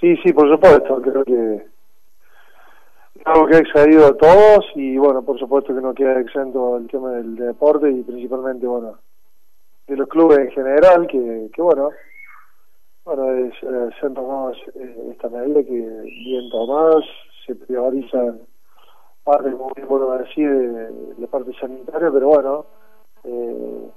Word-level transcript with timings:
Sí, 0.00 0.16
sí, 0.24 0.32
por 0.32 0.50
supuesto, 0.50 1.02
creo 1.02 1.24
que 1.24 1.66
algo 3.26 3.46
que 3.46 3.56
ha 3.56 3.58
excedido 3.58 4.06
a 4.06 4.16
todos 4.16 4.64
y 4.74 4.96
bueno, 4.96 5.22
por 5.22 5.38
supuesto 5.38 5.74
que 5.74 5.80
no 5.82 5.92
queda 5.92 6.18
exento 6.18 6.78
el 6.78 6.88
tema 6.88 7.10
del 7.10 7.36
deporte 7.36 7.90
y 7.90 8.02
principalmente, 8.02 8.66
bueno, 8.66 8.98
de 9.86 9.96
los 9.96 10.08
clubes 10.08 10.38
en 10.38 10.50
general, 10.52 11.06
que, 11.06 11.50
que 11.52 11.60
bueno, 11.60 11.90
bueno, 13.04 13.30
es, 13.30 13.52
eh, 13.62 13.90
se 14.00 14.06
han 14.06 14.14
tomado 14.14 14.52
eh, 14.52 15.08
esta 15.10 15.28
medida 15.28 15.62
que 15.62 15.70
bien 15.70 16.48
tomadas, 16.50 17.04
se 17.46 17.54
priorizan 17.54 18.40
parte, 19.22 19.52
como 19.52 19.70
bien 19.74 19.86
bueno 19.86 20.16
decir, 20.16 20.48
de 20.48 21.14
la 21.18 21.26
parte 21.26 21.52
sanitaria, 21.60 22.10
pero 22.10 22.28
bueno, 22.28 22.66
eh, 23.24 23.90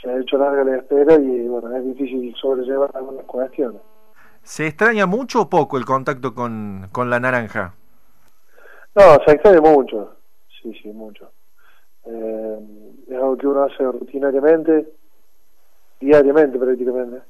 se 0.00 0.10
ha 0.10 0.20
hecho 0.20 0.38
larga 0.38 0.62
la 0.62 0.76
espera 0.76 1.16
y 1.16 1.48
bueno, 1.48 1.76
es 1.76 1.84
difícil 1.86 2.32
sobrellevar 2.36 2.90
algunas 2.94 3.24
cuestiones. 3.24 3.80
¿Se 4.42 4.66
extraña 4.66 5.06
mucho 5.06 5.42
o 5.42 5.48
poco 5.48 5.76
el 5.78 5.84
contacto 5.84 6.34
con, 6.34 6.88
con 6.92 7.10
la 7.10 7.20
naranja? 7.20 7.74
No, 8.94 9.02
se 9.24 9.32
extraña 9.32 9.60
mucho, 9.60 10.16
sí, 10.60 10.72
sí, 10.82 10.88
mucho. 10.88 11.30
Eh, 12.06 12.58
es 13.08 13.14
algo 13.14 13.36
que 13.36 13.46
uno 13.46 13.64
hace 13.64 13.84
rutinariamente, 13.84 14.88
diariamente 16.00 16.58
prácticamente. 16.58 17.22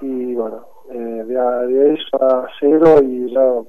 Y 0.00 0.34
bueno, 0.34 0.66
eh, 0.90 1.24
de, 1.24 1.94
eso 1.94 2.22
a 2.22 2.46
cero 2.60 3.00
y 3.02 3.32
ya 3.32 3.62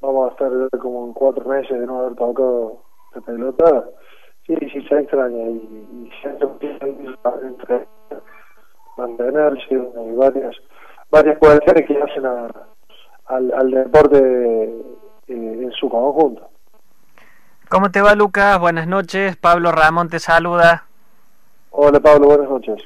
vamos 0.00 0.28
a 0.28 0.32
estar 0.32 0.78
como 0.78 1.06
en 1.06 1.12
cuatro 1.12 1.48
meses 1.48 1.78
de 1.78 1.86
no 1.86 2.00
haber 2.00 2.14
tocado 2.14 2.82
de 3.14 3.20
pelota. 3.22 3.84
Sí, 4.46 4.54
sí, 4.72 4.82
se 4.88 5.00
extraña 5.00 5.50
y, 5.50 6.08
y 6.08 6.10
se 6.22 6.28
entre 6.30 7.86
mantenerse 8.96 9.74
y 9.74 10.14
varias 10.16 10.56
varias 11.10 11.38
cuestiones 11.38 11.86
que 11.86 12.02
hacen 12.02 12.26
al, 12.26 13.52
al 13.52 13.70
deporte 13.70 14.18
eh, 14.18 15.62
en 15.62 15.72
su 15.72 15.88
conjunto. 15.88 16.48
¿Cómo 17.68 17.90
te 17.90 18.00
va, 18.00 18.14
Lucas? 18.14 18.58
Buenas 18.58 18.86
noches. 18.86 19.36
Pablo 19.36 19.72
Ramón 19.72 20.08
te 20.08 20.18
saluda. 20.18 20.86
Hola, 21.70 22.00
Pablo. 22.00 22.28
Buenas 22.28 22.48
noches. 22.48 22.82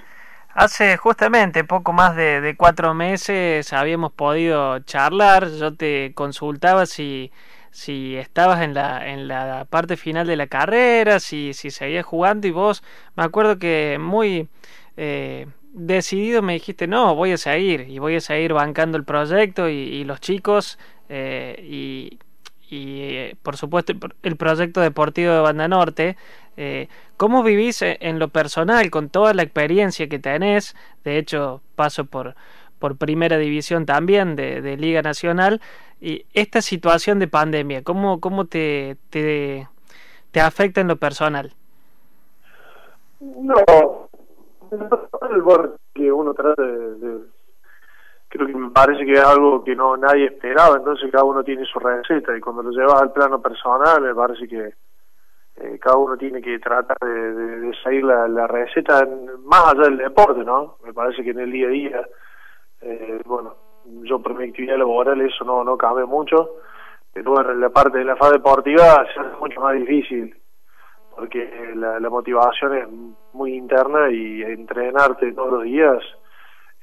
Hace 0.55 0.97
justamente 0.97 1.65
poco 1.65 1.93
más 1.93 2.15
de, 2.17 2.41
de, 2.41 2.57
cuatro 2.57 2.93
meses 2.93 3.73
habíamos 3.73 4.13
podido 4.13 4.81
charlar. 4.81 5.49
Yo 5.49 5.75
te 5.75 6.13
consultaba 6.15 6.85
si, 6.87 7.31
si 7.71 8.17
estabas 8.17 8.61
en 8.61 8.75
la, 8.75 9.09
en 9.09 9.29
la 9.29 9.67
parte 9.71 9.97
final 9.97 10.27
de 10.27 10.37
la 10.37 10.47
carrera, 10.47 11.21
si, 11.21 11.55
si 11.55 11.71
seguías 11.71 12.05
jugando 12.05 12.47
y 12.47 12.51
vos, 12.51 12.83
me 13.17 13.23
acuerdo 13.23 13.59
que 13.59 13.99
muy 13.99 14.49
eh, 14.97 15.47
decidido 15.73 16.43
me 16.43 16.55
dijiste, 16.55 16.87
no, 16.87 17.15
voy 17.15 17.33
a 17.33 17.39
seguir 17.39 17.87
y 17.89 17.99
voy 17.99 18.17
a 18.17 18.21
seguir 18.21 18.53
bancando 18.53 18.99
el 18.99 19.05
proyecto 19.05 19.69
y, 19.69 20.05
los 20.05 20.21
chicos 20.21 20.79
eh, 21.09 21.61
y, 21.63 22.19
y 22.71 23.35
por 23.43 23.57
supuesto 23.57 23.93
el 24.23 24.37
proyecto 24.37 24.81
deportivo 24.81 25.33
de 25.33 25.41
Banda 25.41 25.69
Norte. 25.69 26.17
Eh, 26.57 26.89
¿Cómo 27.17 27.43
vivís 27.43 27.83
en 27.83 28.19
lo 28.19 28.29
personal 28.29 28.91
con 28.91 29.09
toda 29.09 29.33
la 29.35 29.43
experiencia 29.43 30.09
que 30.09 30.19
tenés? 30.19 30.77
De 31.05 31.19
hecho, 31.19 31.63
paso 31.77 32.05
por, 32.05 32.35
por 32.79 32.97
primera 32.97 33.39
división 33.39 33.87
también 33.87 34.37
de, 34.37 34.61
de 34.61 34.77
Liga 34.77 35.03
Nacional. 35.03 35.61
Y 36.01 36.27
esta 36.35 36.61
situación 36.61 37.19
de 37.19 37.29
pandemia, 37.29 37.83
¿cómo, 37.83 38.21
cómo 38.21 38.47
te, 38.47 38.97
te, 39.11 39.69
te 40.33 40.41
afecta 40.41 40.81
en 40.81 40.89
lo 40.89 40.97
personal? 40.97 41.55
No, 43.21 44.02
que 45.95 46.11
uno 46.11 46.35
trata 46.35 46.63
de, 46.63 47.21
creo 48.29 48.47
que 48.47 48.55
me 48.55 48.71
parece 48.71 49.05
que 49.05 49.13
es 49.13 49.25
algo 49.25 49.63
que 49.63 49.77
no 49.77 49.97
nadie 49.97 50.27
esperaba 50.27 50.77
entonces 50.77 51.11
cada 51.11 51.25
uno 51.25 51.45
tiene 51.45 51.65
su 51.67 51.79
receta 51.79 52.37
y 52.37 52.41
cuando 52.41 52.63
lo 52.63 52.71
llevas 52.71 53.03
al 53.03 53.13
plano 53.13 53.41
personal 53.41 54.01
me 54.03 54.15
parece 54.15 54.49
que 54.49 54.73
eh, 55.57 55.79
cada 55.79 55.97
uno 55.97 56.17
tiene 56.17 56.41
que 56.41 56.59
tratar 56.59 56.97
de, 57.01 57.35
de, 57.35 57.75
seguir 57.85 58.05
la, 58.05 58.47
receta 58.47 59.07
más 59.45 59.67
allá 59.67 59.83
del 59.83 59.99
deporte 59.99 60.43
no 60.45 60.77
me 60.85 60.95
parece 60.95 61.23
que 61.23 61.31
en 61.31 61.41
el 61.41 61.53
día 61.53 61.67
a 61.67 61.71
día 61.71 62.09
eh, 62.81 63.21
bueno 63.27 63.55
yo 64.05 64.21
por 64.21 64.35
mi 64.35 64.49
actividad 64.49 64.79
laboral 64.79 65.21
eso 65.21 65.45
no 65.45 65.63
no 65.63 65.77
cambia 65.77 66.07
mucho 66.07 66.57
pero 67.13 67.51
en 67.51 67.61
la 67.61 67.69
parte 67.69 67.99
de 67.99 68.05
la 68.07 68.17
fase 68.17 68.35
deportiva 68.35 69.05
se 69.13 69.21
hace 69.21 69.37
mucho 69.39 69.61
más 69.61 69.75
difícil 69.75 70.35
porque 71.15 71.73
la, 71.75 71.99
motivación 72.11 72.77
es 72.77 72.89
muy 73.33 73.55
interna 73.55 74.11
y 74.11 74.43
entrenarte 74.43 75.33
todos 75.33 75.53
los 75.53 75.63
días 75.65 76.03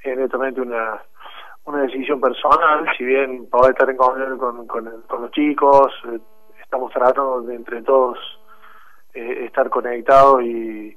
es 0.02 0.16
netamente 0.16 0.60
una 0.60 1.00
una 1.64 1.82
decisión 1.82 2.20
personal, 2.20 2.86
si 2.96 3.04
bien 3.04 3.48
poder 3.48 3.72
estar 3.72 3.88
en 3.88 3.96
comunión 3.96 4.38
con, 4.38 4.66
con, 4.66 4.84
los 4.84 5.30
chicos, 5.30 5.92
eh, 6.08 6.18
estamos 6.60 6.92
tratando 6.92 7.42
de 7.42 7.54
entre 7.54 7.82
todos 7.82 8.18
eh, 9.14 9.44
estar 9.44 9.68
conectados 9.70 10.42
y, 10.42 10.96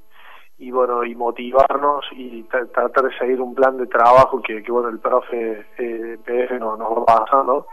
y 0.58 0.70
bueno 0.70 1.04
y 1.04 1.14
motivarnos 1.14 2.04
y 2.12 2.42
tratar 2.44 3.04
de 3.04 3.18
seguir 3.18 3.40
un 3.40 3.54
plan 3.54 3.76
de 3.76 3.86
trabajo 3.86 4.40
que, 4.40 4.62
que 4.62 4.72
bueno 4.72 4.88
el 4.88 5.00
profe 5.00 5.66
eh, 5.78 6.18
PF 6.24 6.58
nos, 6.58 6.78
nos 6.78 6.90
va 6.98 7.04
pasando. 7.04 7.66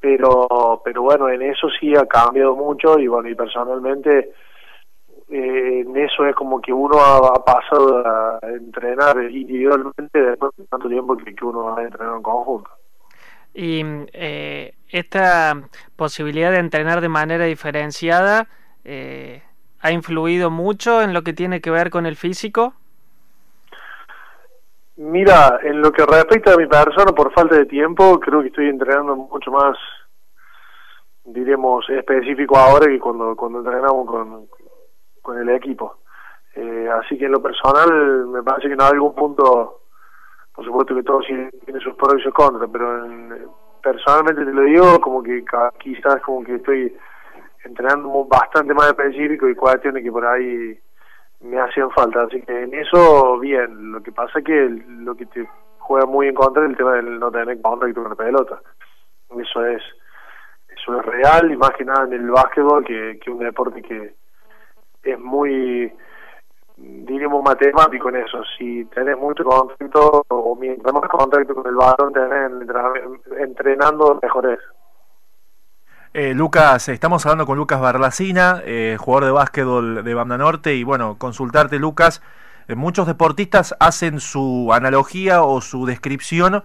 Pero 0.00 0.80
pero 0.84 1.02
bueno 1.02 1.28
en 1.28 1.42
eso 1.42 1.68
sí 1.80 1.94
ha 1.94 2.06
cambiado 2.06 2.54
mucho 2.56 2.98
y 2.98 3.06
bueno 3.06 3.28
y 3.28 3.34
personalmente 3.34 4.32
eh, 5.28 5.80
en 5.80 5.96
eso 5.96 6.24
es 6.24 6.34
como 6.34 6.60
que 6.60 6.72
uno 6.72 6.98
ha, 7.00 7.44
pasado 7.44 7.98
a 8.06 8.38
entrenar 8.42 9.16
individualmente 9.30 10.20
después 10.20 10.52
de 10.56 10.64
tanto 10.66 10.88
tiempo 10.88 11.16
que, 11.16 11.34
que 11.34 11.44
uno 11.44 11.76
ha 11.76 11.82
entrenado 11.82 12.16
en 12.16 12.22
conjunto. 12.22 12.70
Y 13.52 13.82
eh, 14.12 14.74
esta 14.90 15.54
posibilidad 15.96 16.52
de 16.52 16.58
entrenar 16.58 17.00
de 17.00 17.08
manera 17.08 17.46
diferenciada 17.46 18.48
eh, 18.84 19.42
ha 19.80 19.90
influido 19.90 20.50
mucho 20.50 21.02
en 21.02 21.12
lo 21.12 21.22
que 21.22 21.32
tiene 21.32 21.60
que 21.60 21.70
ver 21.70 21.90
con 21.90 22.06
el 22.06 22.16
físico. 22.16 22.74
Mira, 24.96 25.58
en 25.62 25.80
lo 25.80 25.90
que 25.90 26.04
respecta 26.06 26.52
a 26.52 26.56
mi 26.56 26.66
persona, 26.66 27.12
por 27.12 27.32
falta 27.32 27.56
de 27.56 27.66
tiempo, 27.66 28.20
creo 28.20 28.42
que 28.42 28.48
estoy 28.48 28.68
entrenando 28.68 29.16
mucho 29.16 29.50
más, 29.50 29.76
diremos, 31.24 31.88
específico 31.90 32.56
ahora 32.56 32.86
que 32.86 32.98
cuando, 32.98 33.34
cuando 33.36 33.58
entrenamos 33.58 34.06
con, 34.06 34.48
con 35.26 35.38
el 35.38 35.48
equipo. 35.48 35.96
Eh, 36.54 36.88
así 37.00 37.18
que 37.18 37.26
en 37.26 37.32
lo 37.32 37.42
personal 37.42 38.26
me 38.28 38.42
parece 38.42 38.68
que 38.68 38.74
en 38.74 38.80
algún 38.80 39.14
punto, 39.14 39.80
por 40.54 40.64
supuesto 40.64 40.94
que 40.94 41.02
todo 41.02 41.20
tiene 41.20 41.80
sus 41.80 41.94
pros 41.94 42.14
y 42.18 42.22
sus 42.22 42.32
contras, 42.32 42.70
pero 42.72 43.04
personalmente 43.82 44.44
te 44.44 44.52
lo 44.52 44.62
digo 44.62 45.00
como 45.00 45.22
que 45.22 45.44
quizás 45.78 46.22
como 46.22 46.44
que 46.44 46.54
estoy 46.54 46.96
entrenando 47.64 48.24
bastante 48.24 48.72
más 48.72 48.86
específico 48.88 49.48
y 49.48 49.56
cuestiones 49.56 50.02
que 50.02 50.12
por 50.12 50.24
ahí 50.24 50.78
me 51.40 51.60
hacían 51.60 51.90
falta. 51.90 52.22
Así 52.22 52.40
que 52.42 52.62
en 52.62 52.72
eso, 52.72 53.38
bien. 53.40 53.92
Lo 53.92 54.02
que 54.02 54.12
pasa 54.12 54.38
es 54.38 54.44
que 54.44 54.68
lo 54.88 55.14
que 55.16 55.26
te 55.26 55.48
juega 55.78 56.06
muy 56.06 56.28
en 56.28 56.34
contra 56.34 56.64
es 56.64 56.70
el 56.70 56.76
tema 56.76 56.94
del 56.94 57.18
no 57.18 57.30
tener 57.30 57.60
contacto 57.60 58.00
con 58.00 58.10
la 58.10 58.16
pelota. 58.16 58.62
Eso 59.36 59.66
es 59.66 59.82
eso 60.68 61.00
es 61.00 61.06
real 61.06 61.50
y 61.50 61.56
más 61.56 61.70
que 61.70 61.84
nada 61.84 62.04
en 62.04 62.12
el 62.12 62.30
básquetbol, 62.30 62.84
que, 62.84 63.18
que 63.22 63.30
un 63.30 63.38
deporte 63.38 63.82
que 63.82 64.14
es 65.12 65.20
muy, 65.20 65.92
diríamos, 66.76 67.42
matemático 67.42 68.08
en 68.08 68.16
eso. 68.16 68.42
Si 68.58 68.84
tenés 68.86 69.16
mucho 69.16 69.44
contacto, 69.44 70.24
o 70.28 70.56
mientras 70.56 70.92
más 70.92 71.08
contacto 71.08 71.54
con 71.54 71.66
el 71.66 71.74
balón 71.74 72.12
tenés 72.12 72.50
entrenando, 73.38 74.18
mejor 74.22 74.52
es. 74.52 74.58
Eh, 76.18 76.32
Lucas, 76.32 76.88
estamos 76.88 77.26
hablando 77.26 77.44
con 77.44 77.58
Lucas 77.58 77.78
Barlacina, 77.78 78.62
eh, 78.64 78.96
jugador 78.98 79.26
de 79.26 79.30
básquetbol 79.32 80.02
de 80.02 80.14
Banda 80.14 80.38
Norte, 80.38 80.74
y 80.74 80.82
bueno, 80.82 81.16
consultarte, 81.18 81.78
Lucas, 81.78 82.22
eh, 82.68 82.74
muchos 82.74 83.06
deportistas 83.06 83.76
hacen 83.80 84.20
su 84.20 84.70
analogía 84.72 85.42
o 85.42 85.60
su 85.60 85.84
descripción, 85.84 86.64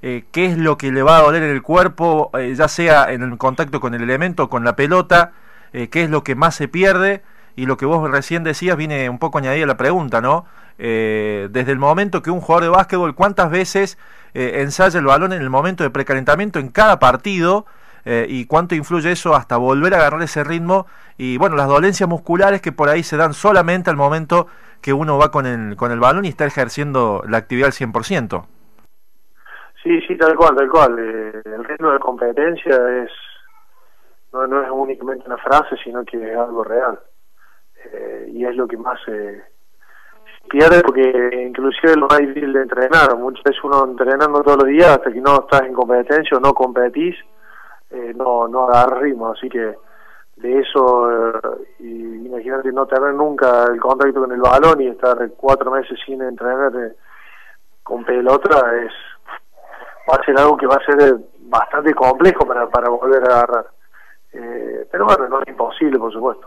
eh, 0.00 0.26
qué 0.30 0.46
es 0.46 0.58
lo 0.58 0.78
que 0.78 0.92
le 0.92 1.02
va 1.02 1.18
a 1.18 1.22
doler 1.22 1.42
en 1.42 1.50
el 1.50 1.62
cuerpo, 1.62 2.30
ya 2.38 2.68
sea 2.68 3.12
en 3.12 3.22
el 3.24 3.36
contacto 3.36 3.80
con 3.80 3.94
el 3.94 4.02
elemento, 4.02 4.48
con 4.48 4.62
la 4.62 4.76
pelota, 4.76 5.32
qué 5.72 5.88
es 6.04 6.08
lo 6.08 6.22
que 6.22 6.36
más 6.36 6.54
se 6.54 6.68
pierde, 6.68 7.24
y 7.56 7.66
lo 7.66 7.76
que 7.76 7.86
vos 7.86 8.10
recién 8.10 8.44
decías 8.44 8.76
viene 8.76 9.08
un 9.08 9.18
poco 9.18 9.38
añadida 9.38 9.66
la 9.66 9.76
pregunta, 9.76 10.20
¿no? 10.20 10.46
Eh, 10.78 11.48
desde 11.50 11.72
el 11.72 11.78
momento 11.78 12.22
que 12.22 12.30
un 12.30 12.40
jugador 12.40 12.64
de 12.64 12.68
básquetbol, 12.70 13.14
¿cuántas 13.14 13.50
veces 13.50 13.98
eh, 14.34 14.62
ensaya 14.62 14.98
el 14.98 15.06
balón 15.06 15.32
en 15.32 15.40
el 15.40 15.50
momento 15.50 15.84
de 15.84 15.90
precalentamiento 15.90 16.58
en 16.58 16.68
cada 16.68 16.98
partido? 16.98 17.66
Eh, 18.06 18.26
y 18.28 18.46
cuánto 18.46 18.74
influye 18.74 19.12
eso 19.12 19.34
hasta 19.34 19.56
volver 19.56 19.94
a 19.94 19.96
agarrar 19.96 20.20
ese 20.20 20.44
ritmo 20.44 20.86
y 21.16 21.38
bueno, 21.38 21.56
las 21.56 21.68
dolencias 21.68 22.06
musculares 22.06 22.60
que 22.60 22.70
por 22.70 22.90
ahí 22.90 23.02
se 23.02 23.16
dan 23.16 23.32
solamente 23.32 23.88
al 23.88 23.96
momento 23.96 24.46
que 24.82 24.92
uno 24.92 25.16
va 25.16 25.30
con 25.30 25.46
el, 25.46 25.74
con 25.76 25.90
el 25.90 26.00
balón 26.00 26.26
y 26.26 26.28
está 26.28 26.44
ejerciendo 26.44 27.22
la 27.26 27.38
actividad 27.38 27.68
al 27.68 27.72
100%. 27.72 28.44
Sí, 29.82 30.00
sí, 30.02 30.18
tal 30.18 30.36
cual, 30.36 30.54
tal 30.54 30.68
cual. 30.68 30.98
el 30.98 31.64
ritmo 31.64 31.92
de 31.92 31.98
competencia 31.98 32.76
es 33.04 33.10
no, 34.34 34.46
no 34.48 34.62
es 34.62 34.70
únicamente 34.70 35.24
una 35.26 35.38
frase, 35.38 35.76
sino 35.82 36.04
que 36.04 36.30
es 36.30 36.36
algo 36.36 36.64
real. 36.64 36.98
Eh, 37.92 38.30
y 38.32 38.44
es 38.44 38.56
lo 38.56 38.66
que 38.66 38.76
más 38.76 38.98
se 39.04 39.42
pierde 40.48 40.82
porque 40.82 41.44
inclusive 41.46 41.96
lo 41.96 42.06
más 42.06 42.18
difícil 42.18 42.52
de 42.52 42.62
entrenar. 42.62 43.16
Muchas 43.16 43.42
veces 43.44 43.64
uno 43.64 43.84
entrenando 43.84 44.42
todos 44.42 44.58
los 44.58 44.68
días 44.68 44.88
hasta 44.88 45.12
que 45.12 45.20
no 45.20 45.40
estás 45.40 45.62
en 45.62 45.74
competencia 45.74 46.36
o 46.36 46.40
no 46.40 46.52
competís, 46.54 47.16
eh, 47.90 48.12
no, 48.14 48.48
no 48.48 48.68
agarras 48.68 49.00
ritmo. 49.00 49.28
Así 49.28 49.48
que 49.48 49.76
de 50.36 50.58
eso, 50.60 51.10
eh, 51.10 51.40
y 51.80 52.26
imagínate 52.26 52.72
no 52.72 52.86
tener 52.86 53.14
nunca 53.14 53.64
el 53.64 53.80
contacto 53.80 54.20
con 54.20 54.32
el 54.32 54.40
balón 54.40 54.80
y 54.80 54.88
estar 54.88 55.16
cuatro 55.36 55.70
meses 55.70 55.98
sin 56.04 56.22
entrenar 56.22 56.72
eh, 56.76 56.92
con 57.82 58.04
pelota 58.04 58.74
es 58.76 58.92
va 60.10 60.16
a 60.20 60.24
ser 60.24 60.38
algo 60.38 60.56
que 60.56 60.66
va 60.66 60.76
a 60.76 60.84
ser 60.84 61.16
bastante 61.46 61.94
complejo 61.94 62.46
para, 62.46 62.68
para 62.68 62.90
volver 62.90 63.22
a 63.22 63.38
agarrar. 63.38 63.66
pero 64.30 65.06
bueno, 65.06 65.28
no 65.28 65.40
es 65.40 65.48
imposible, 65.48 65.98
por 65.98 66.12
supuesto. 66.12 66.46